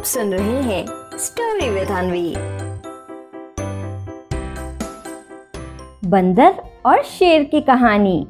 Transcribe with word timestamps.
आप 0.00 0.06
सुन 0.06 0.32
रहे 0.32 0.60
हैं 0.62 0.84
स्टोरी 1.18 1.68
विद 1.70 1.88
अनवी 1.88 2.34
बंदर 6.08 6.54
और 6.86 7.02
शेर 7.02 7.42
की 7.44 7.60
कहानी। 7.60 8.26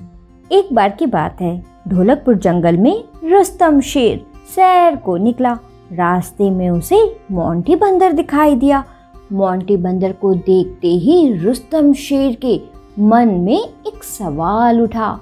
एक 0.53 0.73
बार 0.73 0.91
की 0.91 1.07
बात 1.07 1.41
है, 1.41 1.65
ढोलकपुर 1.89 2.35
जंगल 2.35 2.77
में 2.77 3.05
रुस्तम 3.25 3.81
शेर 3.81 4.27
सैर 4.55 4.97
को 4.97 5.17
निकला। 5.17 5.53
रास्ते 5.93 6.51
में 6.51 6.71
उसे 6.71 7.21
मोंटी 7.31 7.77
बंदर 7.77 8.13
दिखाई 8.13 8.55
दिया। 8.55 8.85
मोंटी 9.33 9.77
बंदर 9.77 10.13
को 10.13 10.35
देखते 10.35 10.89
ही 10.89 11.39
रुस्तम 11.39 11.93
शेर 11.93 12.35
के 12.45 12.61
मन 12.99 13.29
में 13.29 13.61
एक 13.87 14.05
सवाल 14.05 14.81
उठा 14.81 15.19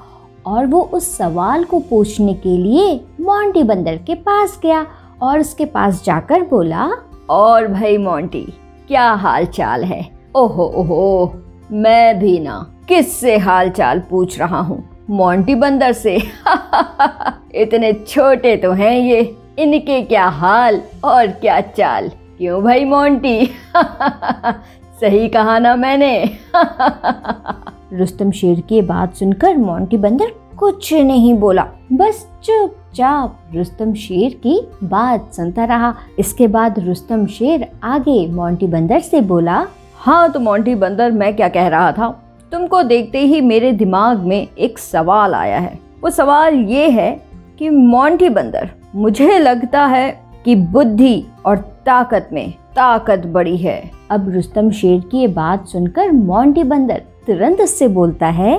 और 0.47 0.67
वो 0.67 0.81
उस 0.83 1.17
सवाल 1.17 1.65
को 1.65 1.79
पूछने 1.81 2.35
के 2.35 2.57
लिए 2.57 2.97
मोंटी 3.21 3.63
बंदर 3.63 3.97
के 3.97 4.15
पास 4.15 4.59
गया। 4.63 4.87
और 5.23 5.41
उसके 5.41 5.65
पास 5.65 6.05
जाकर 6.05 6.43
बोला, 6.43 6.91
और 7.31 7.69
भाई 7.69 7.99
मोंटी, 7.99 8.47
क्या 8.89 9.11
हाल 9.13 9.47
चाल 9.47 9.85
है? 9.85 10.11
ओहो 10.37 10.65
ओहो, 10.65 11.35
मैं 11.73 12.19
भी 12.19 12.39
ना, 12.39 12.75
किससे 12.89 13.37
हाल 13.37 13.71
चाल 13.71 14.01
पूछ 14.01 14.39
रहा 14.39 14.61
हूँ? 14.61 15.07
मोंटी 15.11 15.55
बंदर 15.55 15.93
से। 15.93 16.17
इतने 17.55 17.93
छोटे 17.93 18.57
तो 18.57 18.73
हैं 18.73 18.99
ये, 18.99 19.37
इनके 19.59 20.03
क्या 20.03 20.29
हाल 20.29 20.83
और 21.05 21.27
क्या 21.27 21.61
चाल? 21.61 22.09
क्यों 22.09 22.63
भाई 22.63 22.85
मोंटी? 22.85 23.47
सही 25.01 25.29
कहा 25.29 25.59
ना 25.59 25.77
मैंने। 25.77 26.31
रुस्तम 27.93 28.31
शेर 28.31 28.61
की 28.61 28.83
बात 28.83 29.15
सुनकर 29.15 29.57
मोंटी 29.57 29.97
बंदर 29.97 30.33
कुछ 30.59 30.95
नहीं 30.95 31.35
बोला, 31.35 31.67
बस 31.93 32.29
चुपचाप 32.89 33.39
रुस्तम 33.55 33.93
शेर 33.95 34.35
की 34.43 34.61
बात 34.85 35.33
सुनता 35.35 35.65
रहा। 35.65 35.95
इसके 36.19 36.47
बाद 36.49 36.79
रुस्तम 36.79 37.27
शेर 37.27 37.67
आगे 37.85 38.27
मोंटी 38.27 38.67
बंदर 38.67 39.01
से 39.01 39.21
बोला 39.21 39.67
हाँ 39.97 40.31
तो 40.33 40.41
मोंटी 40.41 40.75
बंदर 40.75 41.11
मैं 41.13 41.35
क्या 41.37 41.49
कह 41.49 41.69
रहा 41.69 41.91
था? 41.93 42.09
तुमको 42.53 42.83
देखते 42.83 43.21
ही 43.21 43.41
मेरे 43.41 43.73
दिमाग 43.73 44.19
में 44.19 44.47
एक 44.49 44.79
सवाल 44.79 45.35
आया 45.35 45.59
है। 45.59 45.79
वो 46.03 46.11
सवाल 46.11 46.55
ये 46.55 46.89
है 46.91 47.11
कि 47.59 47.71
मोंटी 47.71 48.29
बंदर 48.29 48.71
मुझे 48.95 49.39
लगता 49.39 49.85
है 49.87 50.11
कि 50.45 50.55
बुद्धि 50.55 51.25
और 51.47 51.57
ताकत 51.87 52.29
में 52.33 52.51
ताकत 52.77 53.27
बड़ी 53.27 53.57
है। 53.57 53.79
अब 54.11 54.33
रुस्तम 54.35 54.71
शेर 54.71 55.01
की 55.11 55.19
ये 55.19 55.29
बात 55.29 55.69
सुनकर 55.69 56.13
मोंटी 56.13 56.65
बंदर 56.65 57.03
तुरंत 57.27 57.61
उससे 57.61 57.89
बोलता 57.91 58.27
है 58.27 58.57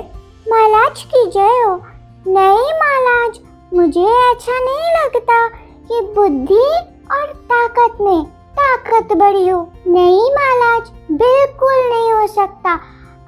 महाराज 0.48 1.02
की 1.04 1.30
जय 1.30 1.62
हो। 1.64 1.80
नहीं 2.26 2.72
महाराज 2.74 3.38
मुझे 3.72 4.00
अच्छा 4.00 4.52
नहीं 4.60 4.88
लगता 4.94 5.46
कि 5.88 6.00
बुद्धि 6.14 6.64
और 7.12 7.32
ताकत 7.50 8.00
में 8.00 8.24
ताकत 8.56 9.12
बड़ी 9.16 9.48
हो। 9.48 9.60
नहीं 9.86 10.30
महाराज, 10.30 10.90
बिल्कुल 11.12 11.78
नहीं 11.92 12.12
हो 12.12 12.26
सकता। 12.26 12.74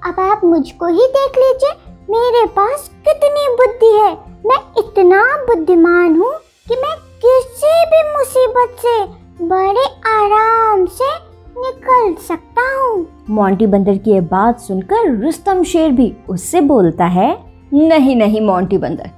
अब 0.03 0.21
आप 0.21 0.45
मुझको 0.45 0.87
ही 0.87 1.07
देख 1.09 1.39
लीजिए, 1.39 1.73
मेरे 2.11 2.45
पास 2.57 2.91
कितनी 3.09 3.47
बुद्धि 3.57 3.93
है। 3.97 4.13
मैं 4.47 4.59
इतना 4.79 5.23
बुद्धिमान 5.47 6.17
हूँ 6.17 6.33
कि 6.67 6.77
मैं 6.77 6.97
किसी 7.25 7.73
भी 7.87 8.03
मुसीबत 8.13 8.77
से 8.81 8.99
बड़े 9.47 9.87
आराम 10.09 10.85
से 10.89 11.15
निकल 11.57 12.15
सकता 12.25 12.69
हूँ। 12.77 13.07
मोंटी 13.31 13.67
बंदर 13.67 13.97
की 13.99 14.21
बात 14.29 14.61
सुनकर 14.61 15.11
रुस्तम 15.23 15.63
शेर 15.65 15.91
भी 15.93 16.13
उससे 16.29 16.61
बोलता 16.61 17.05
है, 17.07 17.33
नहीं 17.73 18.17
नहीं 18.17 18.41
मोंटी 18.41 18.79
बंदर 18.79 19.11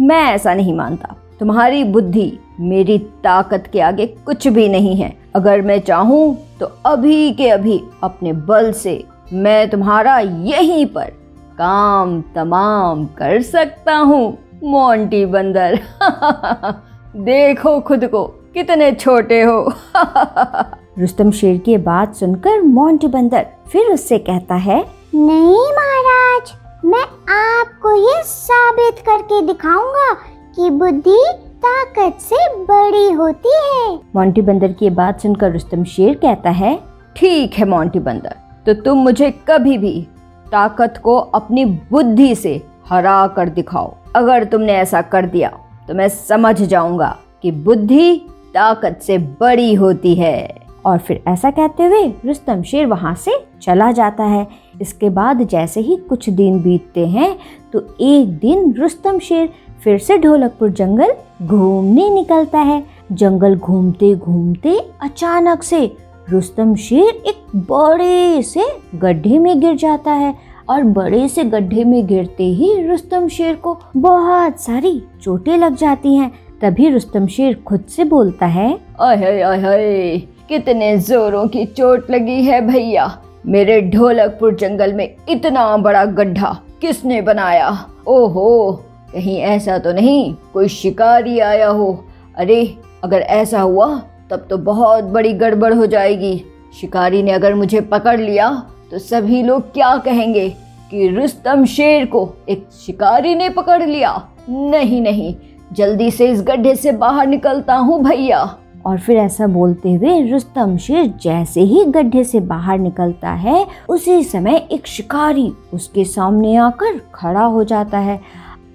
मैं 0.00 0.22
ऐसा 0.24 0.54
नहीं 0.54 0.74
मानता। 0.74 1.16
तुम्हारी 1.40 1.84
बुद्धि 1.84 2.32
मेरी 2.60 2.98
ताकत 2.98 3.64
के 3.72 3.80
आगे 3.80 4.06
कुछ 4.26 4.46
भी 4.48 4.68
नहीं 4.68 4.96
है। 4.96 5.16
अगर 5.34 5.62
मैं 5.62 5.78
चाहूँ 5.80 6.36
तो 6.60 6.66
अभी 6.86 7.32
के 7.32 7.48
अभी 7.48 7.80
अपने 8.02 8.32
बल 8.32 8.72
से 8.72 9.04
मैं 9.32 9.70
तुम्हारा 9.70 10.18
यहीं 10.18 10.86
पर 10.86 11.10
काम 11.58 12.20
तमाम 12.34 13.04
कर 13.06 13.42
सकता 13.42 13.96
हूँ, 13.96 14.38
मोंटी 14.64 15.24
बंदर। 15.26 15.78
देखो 17.16 17.80
खुद 17.80 18.06
को, 18.06 18.24
कितने 18.54 18.92
छोटे 18.92 19.42
हो। 19.42 19.72
रुस्तम 20.98 21.30
शेर 21.30 21.58
की 21.58 21.76
बात 21.76 22.14
सुनकर 22.14 22.62
मोंटी 22.62 23.06
बंदर 23.06 23.46
फिर 23.68 23.92
उससे 23.92 24.18
कहता 24.18 24.54
है, 24.54 24.84
नहीं 25.14 25.72
महाराज 25.72 26.52
मैं 26.84 27.02
आपको 27.30 27.94
ये 27.94 28.22
साबित 28.24 28.98
करके 28.98 29.40
दिखाऊँगा 29.46 30.12
कि 30.56 30.70
बुद्धि 30.70 31.18
ताकत 31.64 32.18
से 32.20 32.36
बड़ी 32.60 33.12
होती 33.12 33.52
है। 33.56 33.94
मोंटी 34.14 34.42
बंदर 34.42 34.72
की 34.72 34.90
बात 34.90 35.20
सुनकर 35.20 35.52
रुस्तम 35.52 35.84
शेर 35.84 36.14
कहता 36.14 36.50
है, 36.50 36.74
ठीक 37.16 37.54
है 37.54 37.68
मोंटी 37.68 37.98
बंदर 37.98 38.34
तो 38.66 38.74
तुम 38.74 38.98
मुझे 38.98 39.30
कभी 39.48 39.76
भी 39.78 40.00
ताकत 40.46 41.00
को 41.04 41.16
अपनी 41.16 41.64
बुद्धि 41.64 42.34
से 42.34 42.60
हरा 42.88 43.26
कर 43.26 43.48
दिखाओ। 43.50 43.94
अगर 44.16 44.44
तुमने 44.44 44.72
ऐसा 44.72 45.02
कर 45.04 45.26
दिया 45.26 45.50
तो 45.88 45.94
मैं 45.94 46.08
समझ 46.08 46.60
जाऊँगा 46.62 47.16
कि 47.42 47.50
बुद्धि 47.52 48.14
ताकत 48.54 48.98
से 49.02 49.18
बड़ी 49.18 49.72
होती 49.74 50.14
है। 50.14 50.62
और 50.86 50.98
फिर 50.98 51.22
ऐसा 51.28 51.50
कहते 51.50 51.84
हुए 51.84 52.02
रुस्तम 52.26 52.62
शेर 52.62 52.86
वहाँ 52.86 53.14
से 53.14 53.36
चला 53.62 53.90
जाता 53.92 54.24
है। 54.24 54.46
इसके 54.82 55.10
बाद 55.10 55.42
जैसे 55.48 55.80
ही 55.80 55.96
कुछ 56.08 56.28
दिन 56.30 56.62
बीतते 56.62 57.06
हैं 57.08 57.36
तो 57.72 57.80
एक 58.00 58.38
दिन 58.38 58.72
रुस्तम 58.72 59.18
शेर 59.18 59.48
फिर 59.84 59.98
से 59.98 60.18
ढोलकपुर 60.18 60.70
जंगल 60.70 61.14
घूमने 61.42 62.08
निकलता 62.10 62.58
है। 62.58 62.82
जंगल 63.12 63.56
घूमते 63.56 64.14
घूमते 64.14 64.76
अचानक 65.02 65.62
से 65.62 65.84
रुस्तम 66.30 66.74
शेर 66.74 67.22
एक 67.26 67.56
बड़े 67.70 68.42
से 68.42 68.64
गड्ढे 68.94 69.38
में 69.38 69.60
गिर 69.60 69.76
जाता 69.76 70.12
है 70.12 70.34
और 70.70 70.82
बड़े 70.92 71.26
से 71.28 71.44
गड्ढे 71.44 71.84
में 71.84 72.06
गिरते 72.06 72.44
ही 72.44 72.72
रुस्तम 72.82 73.26
शेर 73.28 73.54
को 73.56 73.76
बहुत 73.96 74.60
सारी 74.60 75.02
चोटें 75.22 75.56
लग 75.56 75.76
जाती 75.76 76.14
हैं। 76.14 76.30
तभी 76.62 76.88
रुस्तम 76.88 77.26
शेर 77.26 77.54
खुद 77.66 77.84
से 77.88 78.04
बोलता 78.04 78.46
है 78.46 78.72
अहे 79.00 79.40
अहे 79.40 80.18
कितने 80.48 80.96
जोरों 81.00 81.46
की 81.48 81.64
चोट 81.66 82.10
लगी 82.10 82.42
है 82.42 82.60
भैया। 82.66 83.06
मेरे 83.44 83.80
ढोलकपुर 83.82 84.54
जंगल 84.54 84.92
में 84.92 85.14
इतना 85.28 85.76
बड़ा 85.76 86.04
गड्ढा 86.04 86.56
किसने 86.80 87.20
बनाया? 87.22 87.68
ओहो, 88.06 88.72
कहीं 89.12 89.38
ऐसा 89.38 89.78
तो 89.78 89.92
नहीं, 89.92 90.34
कोई 90.52 90.68
शिकारी 90.68 91.38
आया 91.38 91.68
हो। 91.68 92.04
अरे, 92.36 92.64
अगर 93.04 93.20
ऐसा 93.20 93.60
हुआ, 93.60 93.86
तब 94.30 94.46
तो 94.50 94.58
बहुत 94.58 95.04
बड़ी 95.04 95.32
गड़बड़ 95.32 95.72
हो 95.74 95.86
जाएगी। 95.86 96.42
शिकारी 96.80 97.22
ने 97.22 97.32
अगर 97.32 97.54
मुझे 97.54 97.80
पकड़ 97.80 98.20
लिया 98.20 98.50
तो 98.90 98.98
सभी 98.98 99.42
लोग 99.42 99.72
क्या 99.72 99.96
कहेंगे 99.96 100.48
कि 100.90 101.08
रुस्तम 101.08 101.64
शेर 101.64 102.06
को 102.06 102.28
एक 102.48 102.66
शिकारी 102.86 103.34
ने 103.34 103.48
पकड़ 103.48 103.82
लिया? 103.82 104.28
नहीं 104.48 105.00
नहीं, 105.00 105.34
जल्दी 105.72 106.10
से 106.10 106.28
इस 106.28 106.42
गड्ढे 106.42 106.74
से 106.74 106.92
बाहर 106.92 107.26
निकलता 107.26 107.74
हूँ, 107.74 108.02
भैया। 108.04 108.44
और 108.86 108.98
फिर 108.98 109.16
ऐसा 109.16 109.46
बोलते 109.46 109.94
हुए 109.94 110.20
रुस्तम 110.30 110.76
शेर 110.76 111.06
जैसे 111.22 111.60
ही 111.60 111.84
गड्ढे 111.84 112.24
से 112.24 112.40
बाहर 112.40 112.78
निकलता 112.78 113.30
है, 113.30 113.66
उसी 113.88 114.24
समय 114.24 114.68
एक 114.72 114.86
शिकारी 114.86 115.52
उसके 115.74 116.04
सामने 116.04 116.56
आकर 116.56 117.00
खड़ा 117.14 117.44
हो 117.44 117.64
जाता 117.64 117.98
है। 117.98 118.20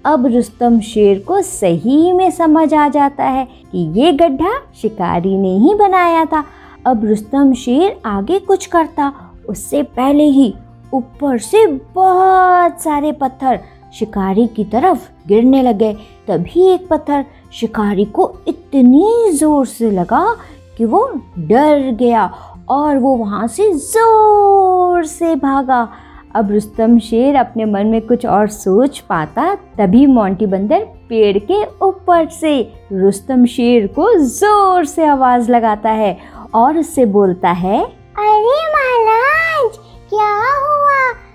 अब 0.04 0.26
रुस्तम 0.26 0.80
शेर 0.80 1.18
को 1.18 1.42
सही 1.42 2.12
में 2.12 2.30
समझ 2.30 2.74
आ 2.74 2.88
जाता 2.88 3.24
है 3.24 3.48
कि 3.72 4.00
ये 4.00 4.12
गड्ढा 4.12 4.52
शिकारी 4.82 5.36
ने 5.36 5.58
ही 5.58 5.74
बनाया 5.74 6.24
था। 6.24 6.44
अब 6.86 7.04
रुस्तम 7.04 7.52
शेर 7.52 8.00
आगे 8.04 8.38
कुछ 8.38 8.66
करता। 8.66 9.12
उससे 9.48 9.82
पहले 9.82 10.24
ही 10.24 10.54
ऊपर 10.94 11.38
से 11.38 11.66
बहुत 11.94 12.80
सारे 12.80 13.12
पत्थर 13.12 13.60
शिकारी 13.94 14.46
की 14.46 14.64
तरफ़ 14.64 15.08
गिरने 15.28 15.62
लगे। 15.62 15.92
तभी 16.28 16.66
एक 16.68 16.88
पत्थर 16.88 17.24
शिकारी 17.52 18.04
को 18.04 18.32
इतनी 18.48 19.30
ज़ोर 19.32 19.66
से 19.66 19.90
लगा 19.90 20.24
कि 20.76 20.84
वो 20.84 21.06
डर 21.38 21.90
गया 22.00 22.24
और 22.68 22.98
वो 22.98 23.14
वहाँ 23.16 23.46
से 23.48 23.72
ज़ोर 23.72 25.04
से 25.06 25.34
भागा। 25.36 25.88
अब 26.36 26.50
रुस्तम 26.52 26.98
शेर 26.98 27.36
अपने 27.36 27.64
मन 27.64 27.86
में 27.86 28.00
कुछ 28.06 28.26
और 28.26 28.48
सोच 28.48 28.98
पाता, 29.00 29.54
तभी 29.78 30.06
मोंटी 30.06 30.46
बंदर 30.46 30.84
पेड़ 31.08 31.38
के 31.40 31.62
ऊपर 31.84 32.28
से 32.30 32.60
रुस्तम 32.92 33.44
शेर 33.46 33.86
को 33.98 34.12
ज़ोर 34.18 34.84
से 34.84 35.06
आवाज़ 35.06 35.50
लगाता 35.50 35.90
है 35.90 36.16
और 36.54 36.78
उससे 36.78 37.04
बोलता 37.06 37.50
है, 37.52 37.80
अरे 37.82 38.60
महाराज, 38.68 39.78
क्या 40.10 40.34
हुआ? 40.58 41.27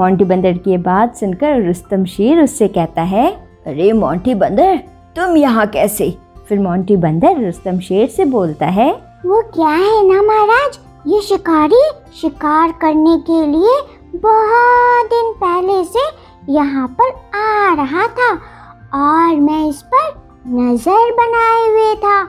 मोंटी 0.00 0.24
बंदर 0.24 0.52
की 0.58 0.76
बात 0.78 1.16
सुनकर 1.16 1.62
रुस्तम 1.62 2.04
शेर 2.06 2.42
उससे 2.42 2.66
कहता 2.68 3.02
है, 3.04 3.26
अरे 3.66 3.92
मोंटी 3.92 4.34
बंदर, 4.34 4.76
तुम 5.16 5.36
यहाँ 5.36 5.66
कैसे? 5.66 6.10
फिर 6.48 6.58
मोंटी 6.58 6.96
बंदर 6.96 7.40
रुस्तम 7.44 7.78
शेर 7.78 8.06
से 8.08 8.24
बोलता 8.26 8.66
है, 8.68 8.90
वो 9.24 9.40
क्या 9.54 9.68
है 9.68 10.06
ना 10.06 10.22
महाराज? 10.22 10.78
ये 11.06 11.20
शिकारी 11.20 11.82
शिकार 12.20 12.72
करने 12.80 13.16
के 13.20 13.44
लिए 13.46 13.74
बहुत 14.16 15.06
दिन 15.06 15.32
पहले 15.40 15.82
से 15.84 16.04
यहाँ 16.52 16.86
पर 17.00 17.10
आ 17.38 17.74
रहा 17.74 18.06
था 18.18 18.30
और 18.98 19.40
मैं 19.40 19.68
इस 19.68 19.82
पर 19.84 20.08
नज़र 20.48 21.12
बनाए 21.14 21.66
हुए 21.66 21.94
था। 21.96 22.22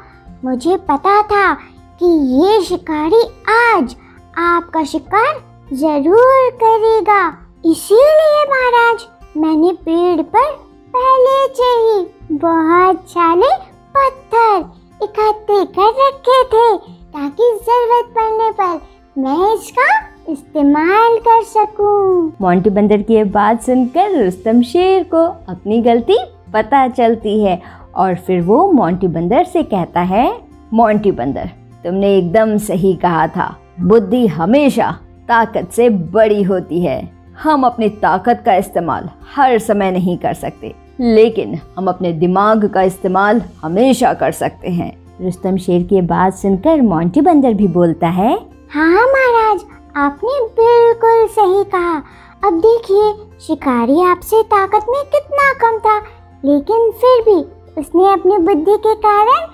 मुझे 0.45 0.75
पता 0.89 1.21
था 1.21 1.53
कि 2.01 2.12
ये 2.41 2.62
शिकारी 2.63 3.23
आज 3.53 3.95
आपका 4.39 4.83
शिकार 4.83 5.33
ज़रूर 5.75 6.50
करेगा। 6.63 7.21
इसीलिए 7.63 8.44
महाराज, 8.50 9.04
मैंने 9.38 9.72
पेड़ 9.81 10.22
पर 10.22 10.52
पहले 10.94 11.48
से 11.50 11.68
ही 11.81 12.38
बहुत 12.38 13.04
सारे 13.10 13.50
पत्थर 13.96 15.04
इकट्ठे 15.04 15.63
कर 15.75 15.92
रखे 16.00 16.42
थे 16.44 16.78
ताकि 17.12 17.52
ज़रूरत 17.60 18.10
पड़ने 18.16 18.50
पर 18.52 18.80
मैं 19.18 19.54
इसका 19.54 19.88
इस्तेमाल 20.31 21.18
कर 21.19 21.44
सकूँ। 21.44 22.34
मोंटी 22.42 22.69
बंदर 22.69 23.02
की 23.02 23.24
बात 23.30 23.62
सुनकर 23.64 24.19
रुस्तम 24.24 24.62
शेर 24.64 25.04
को 25.14 25.24
अपनी 25.50 25.81
गलती 25.81 26.18
पता 26.54 26.88
चलती 26.88 27.42
है 27.44 27.62
और 27.96 28.16
फिर 28.18 28.42
वो 28.42 28.72
मोंटी 28.72 29.07
बंदर 29.10 29.44
से 29.44 29.64
कहता 29.66 30.02
है, 30.02 30.28
मोंटी 30.74 31.12
बंदर, 31.14 31.50
तुमने 31.84 32.16
एकदम 32.18 32.57
सही 32.60 32.96
कहा 32.98 33.28
था 33.28 33.56
बुद्धि 33.81 34.25
हमेशा 34.28 34.92
ताकत 35.28 35.72
से 35.72 35.90
बड़ी 35.90 36.44
होती 36.44 36.84
है 36.84 37.20
हम 37.36 37.63
अपनी 37.66 37.89
ताकत 37.89 38.42
का 38.45 38.56
इस्तेमाल 38.56 39.10
हर 39.36 39.57
समय 39.60 39.92
नहीं 39.92 40.18
कर 40.18 40.33
सकते, 40.33 40.74
लेकिन 41.00 41.60
हम 41.78 41.88
अपने 41.88 42.12
दिमाग 42.13 42.66
का 42.68 42.81
इस्तेमाल 42.81 43.42
हमेशा 43.62 44.13
कर 44.13 44.31
सकते 44.31 44.69
हैं। 44.69 44.92
रुस्तम 45.22 45.57
शेर 45.57 45.83
की 45.83 46.01
बात 46.04 46.33
सुनकर 46.33 46.81
मोंटी 46.81 47.22
बंदर 47.22 47.54
भी 47.54 47.68
बोलता 47.69 48.07
है 48.10 48.33
हाँ 48.74 49.07
महाराज, 49.07 49.63
आपने 49.98 50.39
बिल्कुल 50.57 51.28
सही 51.30 51.63
कहा। 51.72 51.95
अब 52.44 52.60
देखिए, 52.60 53.12
शिकारी 53.42 54.01
आपसे 54.01 54.42
ताकत 54.44 54.86
में 54.89 55.04
कितना 55.06 55.51
कम 55.62 55.78
था, 55.80 55.98
लेकिन 56.44 56.92
फिर 56.92 57.24
भी 57.24 57.39
उसने 57.81 58.12
अपनी 58.13 58.38
बुद्धि 58.38 58.78
के 58.78 58.95
कारण 58.98 59.50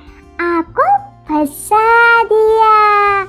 आपको 0.45 0.85
फंसा 1.29 2.23
दिया। 2.23 3.21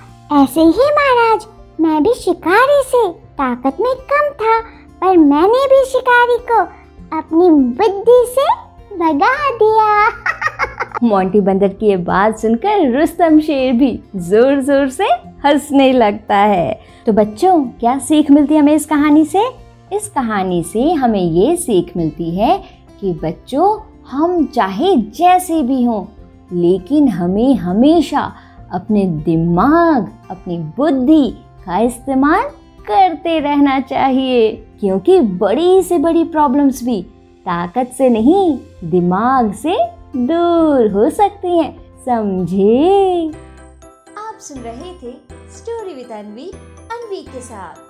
ऐसे 0.43 0.61
ही 0.61 0.91
महाराज, 0.91 1.47
मैं 1.81 2.03
भी 2.03 2.15
शिकारी 2.15 2.83
से 2.87 3.07
ताकत 3.39 3.77
में 3.81 3.95
कम 3.95 4.31
था, 4.31 4.61
पर 5.01 5.17
मैंने 5.17 5.67
भी 5.67 5.85
शिकारी 5.85 6.37
को 6.39 6.61
अपनी 7.19 7.51
बुद्धि 7.51 8.25
से 8.29 8.47
भगा 8.97 9.51
दिया। 9.51 10.09
मोंटी 11.03 11.41
बंदर 11.41 11.69
की 11.69 11.87
ये 11.87 11.97
बात 11.97 12.39
सुनकर 12.39 13.01
रुस्तम 13.01 13.41
शेर 13.41 13.73
भी 13.73 14.01
ज़ोर 14.17 14.61
ज़ोर 14.61 14.89
से 14.89 15.05
हंसने 15.47 15.93
लगता 15.93 16.37
है। 16.37 16.81
तो 17.07 17.13
बच्चों, 17.13 17.65
क्या 17.65 17.99
सीख 17.99 18.31
मिलती 18.31 18.55
है 18.55 18.61
हमें 18.61 18.75
इस 18.75 18.87
कहानी 18.87 19.25
से? 19.25 19.49
इस 19.93 20.09
कहानी 20.09 20.63
से 20.63 20.93
हमें 20.93 21.23
ये 21.23 21.57
सीख 21.57 21.97
मिलती 21.97 22.31
है 22.31 22.65
कि 23.01 23.13
बच्चों, 23.13 23.81
हम 24.11 24.47
चाहे 24.47 24.97
जैसे 24.97 25.63
भी 25.63 25.85
हों, 25.85 26.05
लेकिन 26.53 27.09
हमें 27.09 27.55
हमेशा 27.55 28.33
अपने 28.73 29.05
दिमाग, 29.05 30.09
अपनी 30.31 30.59
बुद्धि 30.59 31.31
का 31.67 31.79
इस्तेमाल 31.79 32.51
करते 32.89 33.39
रहना 33.41 33.79
चाहिए, 33.81 34.51
क्योंकि 34.81 35.21
बड़ी 35.21 35.83
से 35.83 35.99
बड़ी 35.99 36.25
प्रॉब्लम्स 36.25 36.83
भी 36.85 37.03
ताकत 37.47 37.93
से 37.99 38.09
नहीं, 38.09 38.59
दिमाग 38.85 39.53
से 39.55 39.77
दूर 40.17 40.91
हो 40.93 41.11
सकती 41.11 41.59
हैं। 41.59 41.73
समझे? 42.05 43.29
आप 44.19 44.39
सुन 44.41 44.59
रहे 44.59 44.93
थे 44.95 45.13
स्टोरी 45.57 45.95
विद 45.95 46.11
अनवी 46.13 46.51
अनवी 46.93 47.23
के 47.23 47.41
साथ। 47.41 47.88